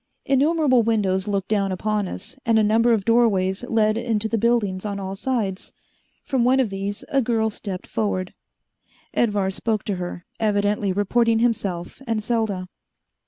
[0.25, 4.81] Innumerable windows looked down upon us, and a number of doorways led into the building
[4.83, 5.73] on all sides.
[6.23, 8.33] From one of these a girl stepped forward.
[9.13, 12.67] Edvar spoke to her, evidently reporting himself and Selda.